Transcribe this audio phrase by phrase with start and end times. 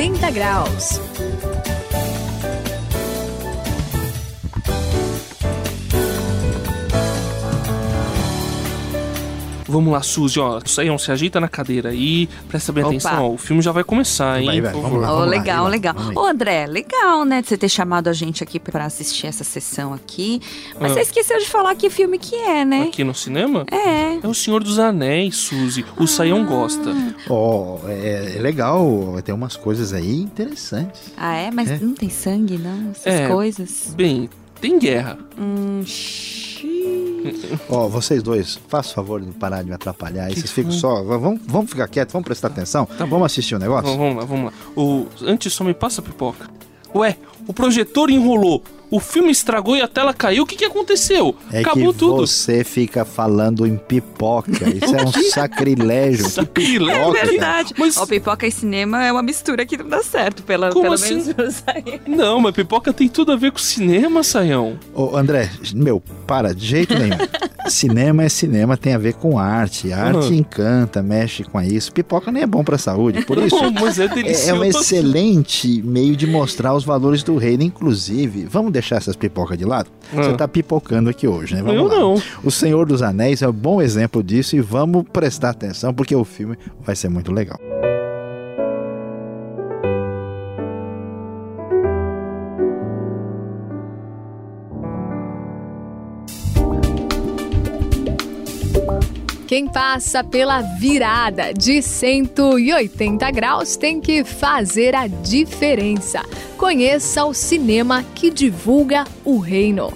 [0.00, 1.49] 180 graus.
[9.70, 10.60] Vamos lá, Suzy, ó.
[10.64, 12.90] Saião, se ajeita na cadeira aí, presta bem Opa.
[12.90, 13.30] atenção, ó.
[13.34, 14.46] O filme já vai começar, hein?
[14.46, 15.14] Vai, vai, vamos lá.
[15.16, 15.94] Ô, legal, Ivan, legal.
[15.96, 16.16] vamos.
[16.16, 19.94] Ô, André, legal, né, de você ter chamado a gente aqui pra assistir essa sessão
[19.94, 20.40] aqui.
[20.78, 20.94] Mas Ah.
[20.94, 22.82] você esqueceu de falar que filme que é, né?
[22.88, 23.64] Aqui no cinema?
[23.70, 24.18] É.
[24.22, 25.84] É o Senhor dos Anéis, Suzy.
[25.96, 26.92] O Saião gosta.
[27.28, 31.12] Ó, é, é legal, tem umas coisas aí interessantes.
[31.16, 31.50] Ah, é?
[31.50, 31.78] Mas É.
[31.80, 32.90] não tem sangue, não?
[32.90, 33.28] Essas É.
[33.28, 33.94] coisas.
[33.96, 34.28] Bem,
[34.60, 35.18] tem guerra.
[35.38, 35.82] Hum,
[37.68, 40.24] Ó, vocês dois, faça o favor de parar de me atrapalhar.
[40.24, 41.02] aí Que Vocês ficam só.
[41.02, 42.86] Vamos, vamos ficar quietos, vamos prestar atenção.
[42.86, 43.96] Tá vamos assistir o negócio?
[43.96, 44.82] Vamos, vamos lá, vamos lá.
[44.82, 45.06] O...
[45.22, 46.48] Antes só me passa a pipoca.
[46.94, 47.16] Ué,
[47.46, 48.62] o projetor enrolou.
[48.90, 50.42] O filme estragou e a tela caiu.
[50.42, 51.36] O que, que aconteceu?
[51.52, 52.26] É Acabou que tudo.
[52.26, 54.50] você fica falando em pipoca.
[54.68, 56.24] Isso é um sacrilégio.
[56.30, 56.96] Que Sacrilégio.
[57.04, 57.74] pipoca, É verdade.
[57.78, 60.94] Mas- Ó, pipoca e cinema é uma mistura que não dá certo, pela, Como pelo
[60.94, 61.22] assim?
[61.36, 61.62] menos.
[62.06, 64.78] Não, mas pipoca tem tudo a ver com cinema, Saião.
[64.94, 67.16] Ô, André, meu, para, de jeito nenhum.
[67.70, 69.92] Cinema é cinema, tem a ver com arte.
[69.92, 70.34] A arte Uhum.
[70.34, 71.92] encanta, mexe com isso.
[71.92, 73.24] Pipoca nem é bom pra saúde.
[73.24, 77.62] Por isso, é é, é um excelente meio de mostrar os valores do reino.
[77.62, 79.90] Inclusive, vamos deixar essas pipocas de lado?
[80.12, 80.16] Ah.
[80.22, 81.62] Você tá pipocando aqui hoje, né?
[81.62, 81.98] Vamos Eu lá.
[81.98, 82.22] não.
[82.44, 86.24] O Senhor dos Anéis é um bom exemplo disso e vamos prestar atenção porque o
[86.24, 87.58] filme vai ser muito legal.
[99.50, 106.22] Quem passa pela virada de 180 graus tem que fazer a diferença.
[106.56, 109.92] Conheça o cinema que divulga o reino.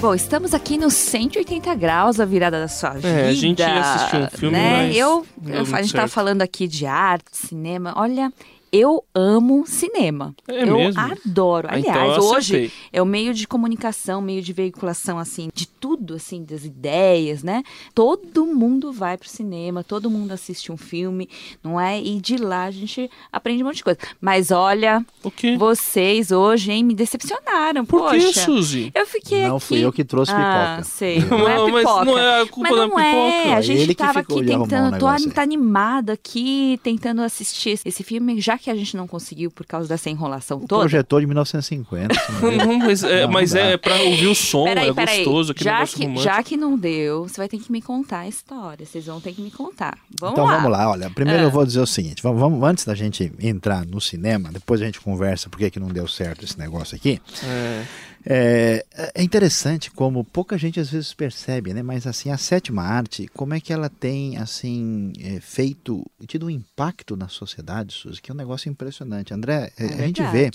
[0.00, 3.08] Bom, estamos aqui no 180 graus, a virada da sua vida.
[3.08, 4.86] É, a gente ia assistir um filme, né?
[4.86, 6.08] mas eu, eu- a gente tava certo.
[6.08, 7.92] falando aqui de arte, cinema.
[7.94, 8.32] Olha,
[8.72, 10.34] eu amo cinema.
[10.46, 11.00] É eu mesmo?
[11.00, 11.68] adoro.
[11.70, 15.66] Ah, então Aliás, eu hoje é o meio de comunicação, meio de veiculação, assim, de
[15.66, 17.62] tudo, assim, das ideias, né?
[17.94, 21.28] Todo mundo vai pro cinema, todo mundo assiste um filme,
[21.62, 22.00] não é?
[22.00, 23.98] E de lá a gente aprende um monte de coisa.
[24.20, 25.56] Mas olha, O quê?
[25.56, 27.84] vocês hoje, hein, me decepcionaram.
[27.84, 28.40] Por que, Poxa.
[28.44, 28.90] Suzy?
[28.94, 29.66] Eu fiquei Não aqui.
[29.66, 30.84] fui eu que trouxe Ah, pipoca.
[30.84, 31.20] sei.
[31.20, 32.04] Não é Não, mas pipoca.
[32.04, 33.12] não é a culpa Mas da não é.
[33.40, 33.56] pipoca.
[33.56, 37.78] A gente Ele que tava aqui arrumar um tentando, tô, tá animada aqui, tentando assistir
[37.84, 40.80] esse filme, já que a gente não conseguiu por causa dessa enrolação O toda.
[40.82, 42.14] projetor de 1950.
[42.14, 42.58] você não viu?
[42.68, 43.60] Não, mas é, Não, mas dá.
[43.60, 45.24] é pra ouvir o som, Peraí, é peraí.
[45.24, 46.22] gostoso, aquele Já que, romântico.
[46.24, 48.84] já que não deu, você vai ter que me contar a história.
[48.84, 49.96] Vocês vão ter que me contar.
[50.20, 50.56] Vamos então lá.
[50.56, 51.10] vamos lá, olha.
[51.10, 51.44] Primeiro Ah.
[51.44, 54.84] eu vou dizer o seguinte: vamos, vamos- antes da gente entrar no cinema, depois a
[54.84, 57.20] gente conversa por que que não deu certo esse negócio aqui.
[57.44, 57.84] É.
[58.26, 58.84] É,
[59.14, 61.82] é interessante como pouca gente às vezes percebe, né?
[61.82, 66.50] Mas assim, a sétima arte, como é que ela tem assim é, feito, tido um
[66.50, 69.32] impacto na sociedade, Suzy, que é um negócio impressionante.
[69.32, 70.50] André, é, É a gente vê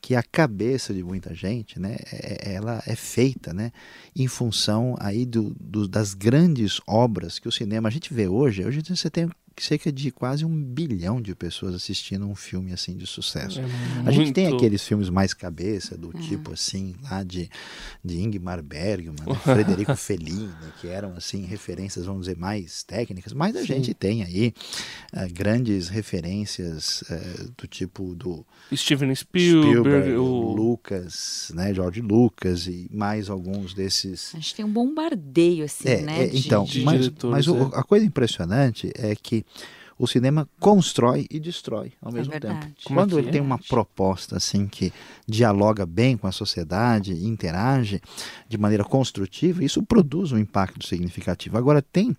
[0.00, 3.70] que a cabeça de muita gente, né, é- ela é feita, né,
[4.16, 8.64] em função aí do, do- das grandes obras que o cinema a gente vê hoje.
[8.64, 13.06] Hoje você tem cerca de quase um bilhão de pessoas assistindo um filme assim de
[13.06, 13.60] sucesso.
[13.60, 13.64] É
[14.06, 16.20] A gente tem aqueles filmes mais cabeça, do É.
[16.20, 17.50] tipo assim, lá de,
[18.04, 19.34] de Ingmar Bergman, né?
[19.42, 20.50] Frederico Fellini,
[20.80, 23.66] que eram assim referências, vamos dizer, mais técnicas, mas a Sim.
[23.66, 24.54] gente tem aí
[25.12, 28.44] eh, grandes referências eh, do tipo do
[28.74, 30.54] Steven Spielberg, Spielberg, o...
[30.54, 36.00] Lucas, né, George Lucas e mais alguns desses A gente tem um bombardeio, assim, é,
[36.02, 36.22] né?
[36.24, 37.78] é, de- então, de mas, diretores, mas o- é.
[37.78, 39.39] a coisa impressionante é que
[40.00, 42.46] o cinema constrói e destrói ao mesmo tempo.
[42.46, 42.74] verdade.
[42.84, 43.32] Como é Quando que ele é?
[43.32, 44.90] tem uma proposta assim que
[45.28, 48.00] dialoga bem com a sociedade, interage
[48.48, 51.58] de maneira construtiva, isso produz um impacto significativo.
[51.58, 52.16] Agora tem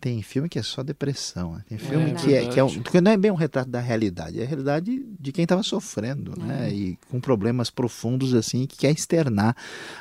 [0.00, 1.62] tem filme que é só depressão, né?
[1.68, 4.40] tem filme que, é, que, é um, que não é bem um retrato da realidade,
[4.40, 6.70] é a realidade de quem estava sofrendo, né?
[6.72, 9.56] E com problemas profundos assim que quer externar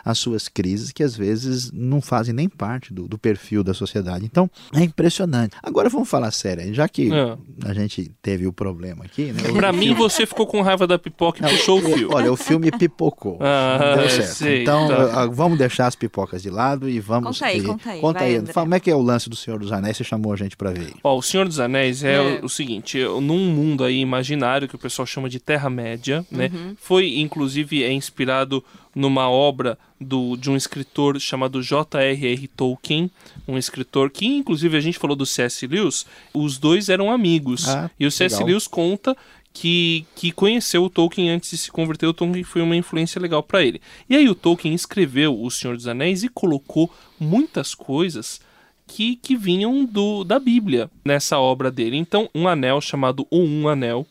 [0.05, 4.23] as suas crises que às vezes não fazem nem parte do, do perfil da sociedade.
[4.25, 5.55] Então é impressionante.
[5.63, 7.37] Agora vamos falar sério, já que É.
[7.65, 9.41] a gente teve o problema aqui, né?
[9.53, 12.09] Pra mim, você ficou com raiva da pipoca e puxou o fio.
[12.13, 13.39] Olha, o filme pipocou.
[13.49, 14.33] Ah, Deu certo.
[14.35, 15.21] sei, então, tá.
[15.21, 17.37] ah, vamos deixar as pipocas de lado e vamos.
[17.39, 18.35] Conta aí, conta aí, Conta vai, aí.
[18.35, 18.53] André.
[18.53, 19.86] Como é que é o lance do Senhor dos Anéis?
[19.93, 20.93] Você chamou a gente pra ver.
[21.03, 22.39] Ó, o Senhor dos Anéis é, É.
[22.41, 26.49] O, o seguinte, é, num mundo aí imaginário que o pessoal chama de Terra-média, né?
[26.77, 28.63] Foi, inclusive, é inspirado
[28.93, 32.47] numa obra do, de um escritor chamado J.R.R.
[32.49, 33.11] Tolkien,
[33.47, 35.67] um escritor que, inclusive, a gente falou do C.S.
[35.67, 37.67] Lewis, os dois eram amigos.
[37.67, 38.43] Ah, e o C.S.
[38.43, 39.15] Lewis conta
[39.53, 42.05] que, que conheceu o Tolkien antes de se converter.
[42.05, 43.81] O Tolkien foi uma influência legal para ele.
[44.07, 48.39] E aí o Tolkien escreveu O Senhor dos Anéis e colocou muitas coisas
[48.87, 51.97] que, que vinham do, da Bíblia nessa obra dele.
[51.97, 54.07] Então, um anel chamado O Um Anel.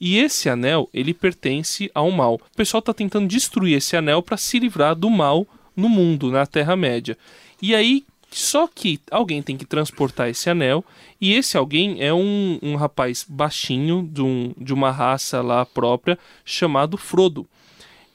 [0.00, 2.34] E esse anel, ele pertence ao mal.
[2.34, 6.46] O pessoal está tentando destruir esse anel para se livrar do mal no mundo, na
[6.46, 7.16] Terra-média.
[7.60, 10.84] E aí, só que alguém tem que transportar esse anel,
[11.20, 16.18] e esse alguém é um, um rapaz baixinho, de, um, de uma raça lá própria,
[16.44, 17.46] chamado Frodo.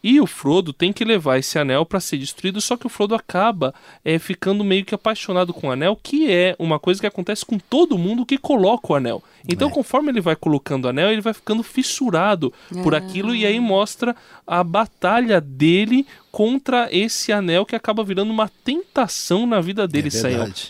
[0.04, 3.16] E o Frodo tem que levar esse anel para ser destruído, só que o Frodo
[3.16, 3.74] acaba
[4.04, 7.58] é, ficando meio que apaixonado com o anel, que é uma coisa que acontece com
[7.58, 9.24] todo mundo que coloca o anel.
[9.48, 9.72] Então, É.
[9.72, 12.54] conforme ele vai colocando o anel, ele vai ficando fissurado
[12.84, 12.98] por Ah.
[12.98, 14.14] aquilo, e aí mostra
[14.46, 20.10] a batalha dele contra esse anel que acaba virando uma tentação na vida dele,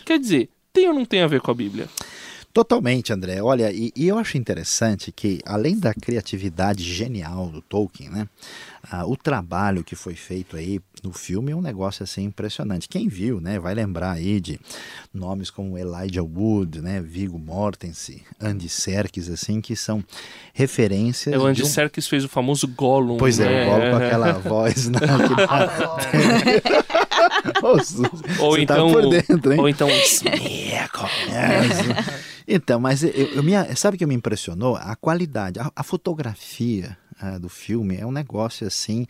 [0.00, 0.04] É.
[0.04, 1.88] Quer dizer, tem ou não tem a ver com a Bíblia?
[2.54, 3.42] Totalmente, André.
[3.42, 8.28] Olha, e, e eu acho interessante que, além da criatividade genial do Tolkien, né,
[8.92, 12.88] ah, o trabalho que foi feito aí no filme é um negócio assim impressionante.
[12.88, 14.60] Quem viu, né, vai lembrar aí de
[15.12, 20.04] nomes como Elijah Wood, né, Viggo Mortensen, Andy Serkis, assim, que são
[20.52, 21.34] referências.
[21.34, 21.66] É, o Andy um...
[21.66, 23.16] Serkis fez o famoso Gollum.
[23.16, 23.66] Pois é, né?
[23.66, 25.00] o Gollum com aquela voz, né?
[25.00, 26.83] que-
[28.38, 29.60] Ou você então, tá por dentro, hein?
[29.60, 29.88] ou então
[31.30, 31.54] É,
[32.46, 34.76] Então, mas eu, eu me, sabe o que me impressionou?
[34.76, 39.06] A qualidade, a, a fotografia ah, do filme é um negócio assim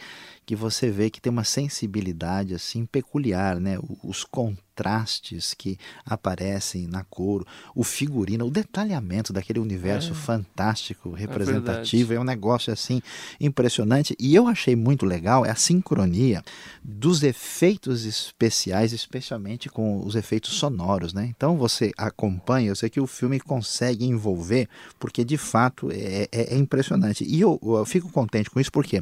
[0.46, 3.78] que você vê que tem uma sensibilidade assim peculiar, né?
[4.02, 12.18] Os contrastes que aparecem na cor, o figurino, o detalhamento daquele universo fantástico, representativo, é,
[12.20, 13.00] um negócio assim
[13.40, 14.16] impressionante.
[14.18, 16.42] E eu achei muito legal é a sincronia
[16.82, 21.26] dos efeitos especiais, especialmente com os efeitos sonoros, né?
[21.36, 24.68] Então você acompanha, eu sei que o filme consegue envolver,
[24.98, 27.24] porque de fato é, é- é impressionante.
[27.24, 29.00] E eu, eu fico contente com isso porque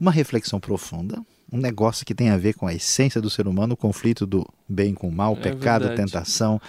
[0.00, 0.77] uma reflexão profunda,
[1.50, 4.46] um negócio que tem a ver com a essência do ser humano, o conflito do
[4.68, 6.02] bem com o mal, É pecado, verdade.
[6.02, 6.60] tentação,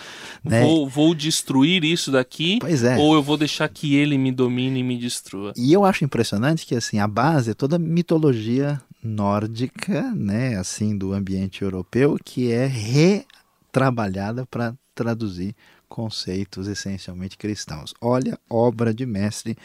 [0.44, 0.64] né?
[0.64, 2.98] vou, vou destruir isso daqui, é.
[2.98, 5.54] ou eu vou deixar que ele me domine e me destrua.
[5.58, 10.98] E eu acho impressionante que assim a base é toda a mitologia nórdica, né, assim
[10.98, 15.56] do ambiente europeu, que é retrabalhada para traduzir
[15.90, 17.94] conceitos essencialmente cristãos.
[18.00, 19.58] Olha, obra de mestre.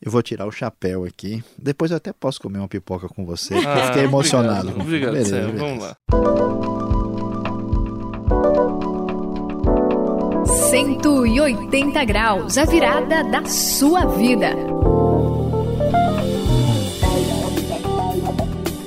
[0.00, 1.42] Eu vou tirar o chapéu aqui.
[1.58, 4.68] Depois eu até posso comer uma pipoca com você, porque eu fiquei emocionado.
[4.68, 5.58] Ah, Obrigado, obrigado Beleza, beleza.
[5.58, 5.96] Vamos lá.
[10.70, 14.50] 180 graus, a virada da sua vida.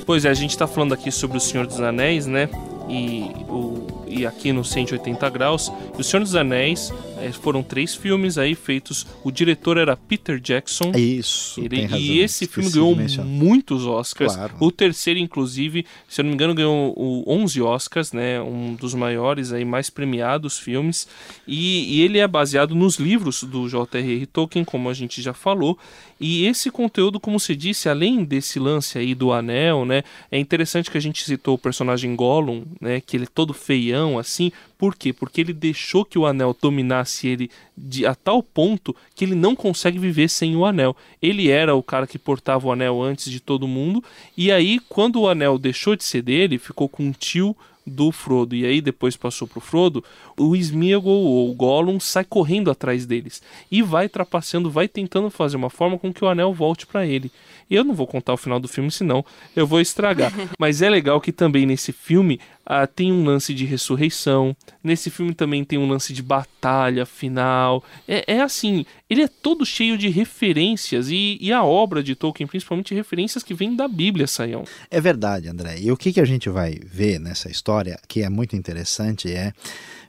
[0.06, 2.48] Pois é, a gente tá falando aqui sobre o Senhor dos Anéis, né?
[2.88, 3.79] E, o,
[4.10, 5.70] e aqui no 180 graus.
[5.96, 9.06] E o Senhor dos Anéis eh, foram três filmes aí feitos.
[9.24, 10.92] O diretor era Peter Jackson.
[10.96, 11.98] Isso, Ele- razão.
[11.98, 14.34] e esse filme ganhou muitos Oscars.
[14.34, 14.54] Claro.
[14.60, 18.40] O terceiro, inclusive, se eu não me engano, ganhou o 11 Oscars, né?
[18.40, 21.06] Um dos maiores aí mais premiados filmes.
[21.46, 24.26] E, e ele é baseado nos livros do J.R.R.
[24.26, 25.78] Tolkien, como a gente já falou.
[26.20, 30.02] E esse conteúdo, como se disse, além desse lance aí do anel, né?
[30.30, 33.00] É interessante que a gente citou o personagem Gollum, né?
[33.00, 34.52] Que ele é todo feião, assim.
[34.76, 35.14] Por quê?
[35.14, 39.56] Porque ele deixou que o anel dominasse ele de, a tal ponto que ele não
[39.56, 40.94] consegue viver sem o anel.
[41.22, 44.04] Ele era o cara que portava o anel antes de todo mundo,
[44.36, 47.56] e aí, quando o anel deixou de ser dele, ficou com um tio
[47.90, 50.04] do Frodo, e aí depois passou pro Frodo,
[50.36, 55.56] o Smeagol ou o Gollum sai correndo atrás deles e vai trapaceando, vai tentando fazer
[55.56, 57.30] uma forma com que o anel volte para ele.
[57.70, 60.32] E eu não vou contar o final do filme, senão eu vou estragar.
[60.58, 64.56] Mas é legal que também nesse filme ah, tem um lance de ressurreição.
[64.82, 67.84] Nesse filme também tem um lance de batalha final.
[68.08, 72.46] É, é assim, ele é todo cheio de referências e, e a obra de Tolkien,
[72.46, 74.64] principalmente referências que vêm da Bíblia, Saião.
[74.90, 75.78] É verdade, André.
[75.80, 79.52] E o que, que a gente vai ver nessa história, que é muito interessante, é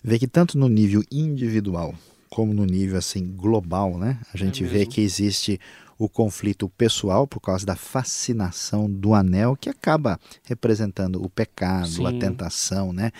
[0.03, 1.95] ver que tanto no nível individual
[2.29, 4.17] como no nível assim global, né?
[4.33, 4.93] A gente vê mesmo.
[4.93, 5.59] que existe
[5.97, 12.11] o conflito pessoal por causa da fascinação do anel que acaba representando o pecado, a
[12.11, 12.19] Sim.
[12.19, 13.11] tentação, né?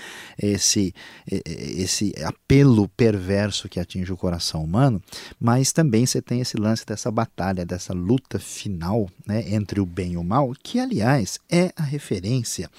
[0.42, 0.94] Esse
[1.28, 5.02] esse apelo perverso que atinge o coração humano,
[5.40, 10.14] mas também você tem esse lance dessa batalha, dessa luta final, né, entre o bem
[10.14, 12.70] e o mal, que aliás é a referência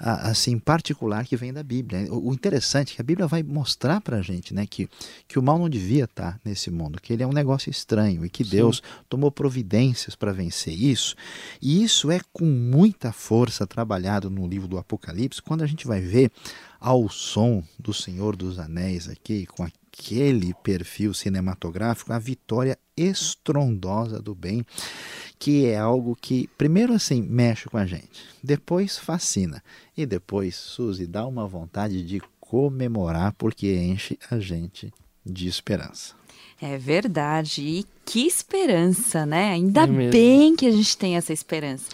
[0.00, 2.12] assim particular que vem da Bíblia.
[2.12, 4.88] O, interessante é que a Bíblia vai mostrar para a gente né, que,
[5.28, 8.30] que o mal não devia estar nesse mundo, que ele é um negócio estranho e
[8.30, 8.50] que Sim.
[8.50, 11.14] Deus tomou providências para vencer isso.
[11.60, 16.00] E isso é com muita força trabalhado no livro do Apocalipse, quando a gente vai
[16.00, 16.32] ver
[16.80, 19.62] ao som do Senhor dos Anéis aqui, com
[19.92, 24.64] aquele perfil cinematográfico, a vitória estrondosa do bem,
[25.38, 29.62] que é algo que, primeiro assim, mexe com a gente, depois fascina,
[29.96, 34.92] e depois, Suzy, dá uma vontade de comemorar, porque enche a gente
[35.24, 36.14] de esperança.
[36.60, 37.62] É verdade.
[37.62, 39.52] E que esperança, né?
[39.52, 41.86] Ainda é bem que a gente tem essa esperança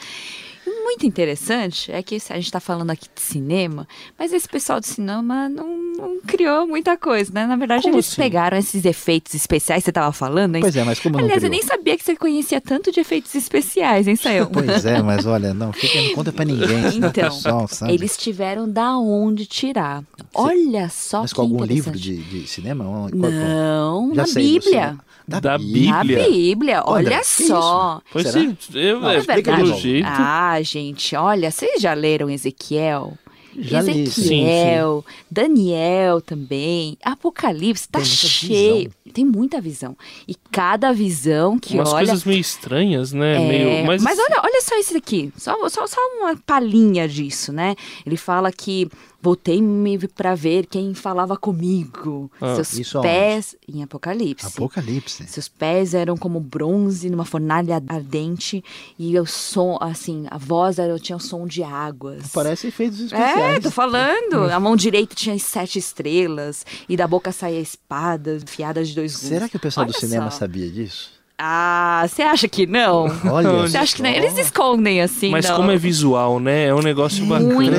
[0.97, 3.87] muito interessante é que a gente está falando aqui de cinema,
[4.19, 7.47] mas esse pessoal de cinema não, não criou muita coisa, né?
[7.47, 8.17] Na verdade, como eles assim?
[8.17, 10.57] pegaram esses efeitos especiais que você estava falando.
[10.57, 10.63] Hein?
[10.63, 14.09] Pois é, mas como Aliás, eu nem sabia que você conhecia tanto de efeitos especiais,
[14.09, 14.47] hein, Sayão?
[14.51, 16.97] pois é, mas olha, não fica não conta para ninguém.
[16.97, 20.03] Então, pessoal, eles tiveram da onde tirar.
[20.33, 22.85] Olha só mas com algum livro de, de cinema?
[23.13, 24.99] Não, na Bíblia.
[25.27, 25.93] Da, da Bíblia.
[25.93, 28.01] Da Bíblia, olha só.
[28.13, 30.07] Pois sim, eu, não, é, pelo jeito.
[30.09, 33.19] Ah, gente, olha, vocês já leram Ezequiel?
[33.59, 35.17] Já Ezequiel, sim, sim.
[35.31, 38.91] Daniel também, Apocalipse, tá cheio.
[38.91, 39.13] Visão.
[39.13, 39.97] Tem muita visão.
[40.29, 42.07] E cada visão que Umas olha.
[42.07, 43.37] coisas meio estranhas, né?
[43.37, 43.49] É...
[43.49, 43.87] Meio...
[43.87, 45.33] Mas, mas olha, olha só isso aqui.
[45.39, 47.75] Só, só, só uma palhinha disso, né?
[48.05, 48.89] Ele fala que
[49.21, 52.31] Voltei-me para ver quem falava comigo.
[52.41, 53.57] Ah, Seus pés.
[53.69, 53.79] Onde?
[53.79, 54.47] Em Apocalipse.
[54.47, 55.27] Apocalipse.
[55.27, 58.63] Seus pés eram como bronze numa fornalha ardente.
[58.99, 62.29] E o som, assim, a voz era, tinha o som de águas.
[62.33, 63.57] Parece efeitos especiais.
[63.57, 64.51] É, tô falando.
[64.53, 66.65] a mão direita tinha sete estrelas.
[66.89, 69.29] E da boca saía espada, fiada de dois gumes.
[69.29, 70.39] Será que o pessoal Olha do cinema só.
[70.39, 71.16] sabia disso?
[71.39, 73.05] Ah, você acha que não?
[73.31, 74.09] Olha, você acha que não?
[74.09, 75.57] Eles escondem assim, Mas não.
[75.57, 76.67] como é visual, né?
[76.67, 77.55] É um negócio é, bacana.
[77.55, 77.77] Muito.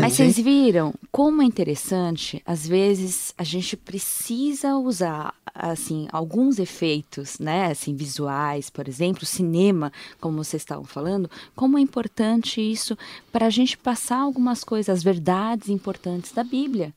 [0.00, 2.42] Mas vocês viram como é interessante?
[2.44, 7.70] Às vezes a gente precisa usar assim alguns efeitos, né?
[7.70, 11.30] Assim visuais, por exemplo, cinema, como vocês estavam falando.
[11.54, 12.98] Como é importante isso
[13.30, 16.92] para a gente passar algumas coisas, as verdades importantes da Bíblia,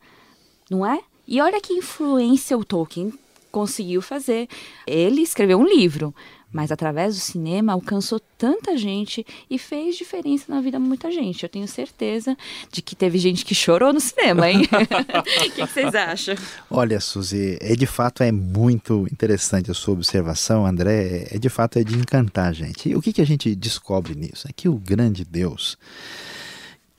[0.72, 1.02] não é?
[1.28, 3.14] E olha que influência o Tolkien
[3.54, 4.50] conseguiu fazer.
[4.86, 6.14] Ele escreveu um livro,
[6.52, 11.44] mas através do cinema alcançou tanta gente e fez diferença na vida de muita gente.
[11.44, 12.36] Eu tenho certeza
[12.72, 14.64] de que teve gente que chorou no cinema, hein?
[15.14, 16.36] O que, vocês acham?
[16.70, 21.28] Olha, Suzy, é de fato é muito interessante a sua observação, André.
[21.30, 22.90] É de fato é de encantar a gente.
[22.90, 24.48] E o que, que a gente descobre nisso?
[24.48, 25.78] É que o grande Deus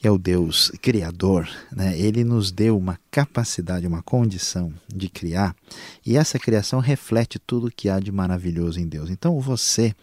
[0.07, 1.99] é o Deus criador, né?
[1.99, 5.55] ele nos deu uma capacidade, uma condição de criar,
[6.05, 9.11] e essa criação reflete tudo que há de maravilhoso em Deus.
[9.11, 9.95] Então, você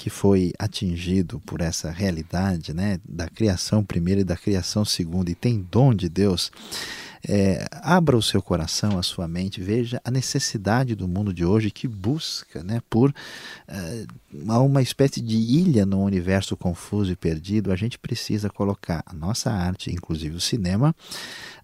[0.00, 5.34] que foi atingido por essa realidade né, da criação primeira e da criação segunda, e
[5.34, 6.50] tem dom de Deus,
[7.28, 11.70] é, abra o seu coração, a sua mente, veja a necessidade do mundo de hoje
[11.70, 17.70] que busca né, por uh, uma espécie de ilha no universo confuso e perdido.
[17.70, 20.96] A gente precisa colocar a nossa arte, inclusive o cinema,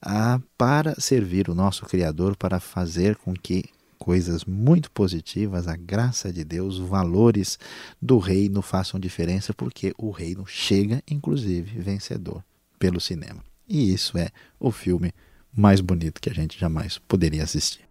[0.04, 3.64] uh, para servir o nosso Criador, para fazer com que
[3.98, 7.58] coisas muito positivas, a graça de Deus, os valores
[8.00, 12.44] do reino façam diferença, porque o reino chega, inclusive, vencedor
[12.78, 13.42] pelo cinema.
[13.68, 14.28] E isso é
[14.60, 15.12] o filme
[15.56, 17.84] mais bonito que a gente jamais poderia assistir.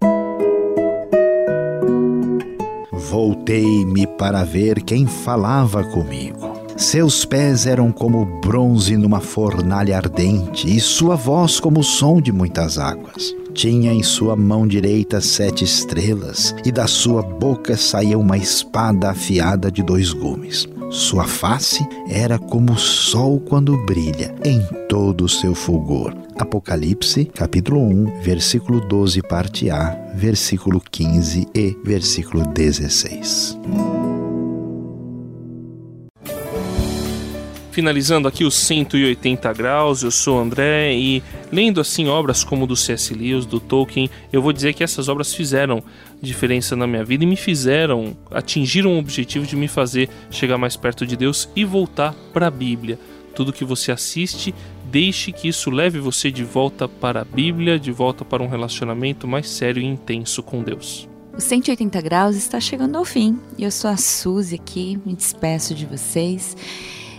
[2.92, 6.54] Voltei-me para ver quem falava comigo.
[6.78, 12.32] Seus pés eram como bronze numa fornalha ardente, e sua voz como o som de
[12.32, 13.34] muitas águas.
[13.56, 19.72] Tinha em sua mão direita sete estrelas, e da sua boca saía uma espada afiada
[19.72, 20.68] de dois gumes.
[20.92, 26.14] Sua face era como o sol quando brilha, em todo o seu fulgor.
[26.38, 33.58] Apocalipse, capítulo 1, versículo 12, parte A, versículo 15 e versículo 16.
[37.76, 43.14] Finalizando aqui os 180 graus, eu sou André e lendo assim obras como do C.S.
[43.14, 45.84] Lewis, do Tolkien, eu vou dizer que essas obras fizeram
[46.22, 50.78] diferença na minha vida e me fizeram, atingiram o objetivo de me fazer chegar mais
[50.78, 52.98] perto de Deus e voltar para a Bíblia.
[53.36, 54.56] Tudo que você assiste,
[54.86, 59.28] deixe que isso leve você de volta para a Bíblia, de volta para um relacionamento
[59.28, 61.10] mais sério e intenso com Deus.
[61.38, 63.38] O 180 graus está chegando ao fim.
[63.60, 66.56] Eu sou a Suzy aqui, me despeço de vocês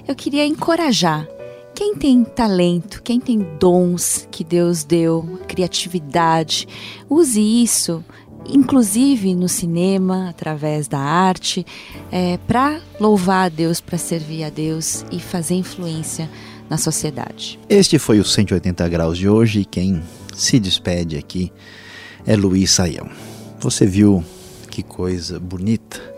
[0.07, 1.27] eu queria encorajar
[1.75, 6.67] quem tem talento, quem tem dons que Deus deu, criatividade,
[7.09, 8.03] use isso,
[8.49, 11.67] inclusive no cinema, através da arte,
[12.11, 16.31] é, para louvar a Deus, para servir a Deus e fazer influência
[16.71, 17.59] na sociedade.
[17.69, 20.03] Este foi o 180 graus de hoje e quem
[20.35, 21.53] se despede aqui
[22.27, 23.11] é Luiz Saião.
[23.61, 24.25] Você viu
[24.71, 26.16] que coisa bonita?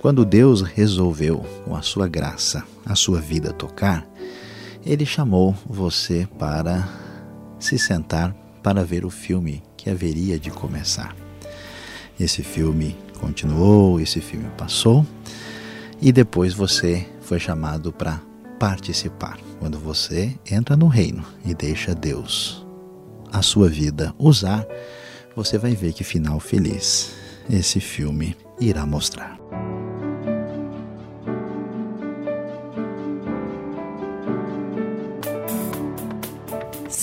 [0.00, 4.08] Quando Deus resolveu, com a sua graça, a sua vida tocar,
[4.84, 6.88] ele chamou você para
[7.58, 11.14] se sentar para ver o filme que haveria de começar.
[12.18, 15.06] Esse filme continuou, esse filme passou
[16.00, 18.22] e depois você foi chamado para
[18.58, 19.38] participar.
[19.58, 22.66] Quando você entra no reino e deixa Deus
[23.30, 24.66] a sua vida usar,
[25.36, 27.12] você vai ver que final feliz
[27.50, 29.38] esse filme irá mostrar.